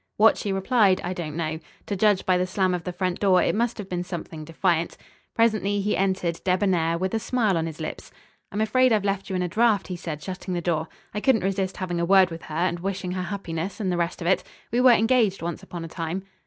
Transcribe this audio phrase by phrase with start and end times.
[0.17, 1.59] What she replied I don't know.
[1.85, 4.97] To judge by the slam of the front door it must have been something defiant.
[5.35, 8.11] Presently he entered debonair, with a smile on his lips.
[8.51, 10.87] "I'm afraid I've left you in a draught," he said, shutting the door.
[11.13, 14.21] "I couldn't resist having a word with her and wishing her happiness and the rest
[14.21, 14.43] of it.
[14.71, 16.23] We were engaged once upon a time."